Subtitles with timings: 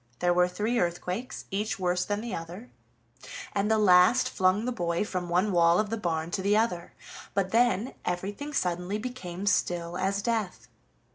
[0.17, 2.71] There were three earthquakes, each worse than the other,
[3.53, 6.93] and the last flung the boy from one wall of the barn to the other,
[7.35, 10.67] but then everything suddenly became still as death.